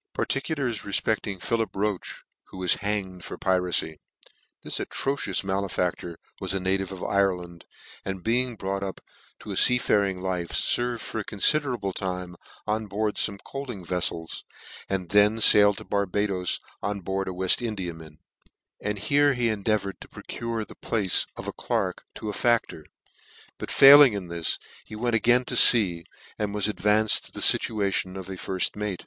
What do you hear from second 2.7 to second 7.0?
hanged for Piracy. THIS atrocious malefactor was a native